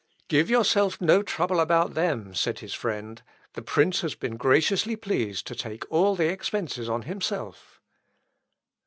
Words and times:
"Give 0.29 0.49
yourself 0.49 0.99
no 0.99 1.21
trouble 1.21 1.59
about 1.59 1.93
them," 1.93 2.33
said 2.33 2.57
his 2.57 2.73
friend. 2.73 3.21
"The 3.53 3.61
prince 3.61 4.01
has 4.01 4.15
been 4.15 4.35
graciously 4.35 4.95
pleased 4.95 5.45
to 5.45 5.53
take 5.55 5.83
all 5.91 6.15
the 6.15 6.27
expences 6.31 6.89
on 6.89 7.03
himself." 7.03 7.79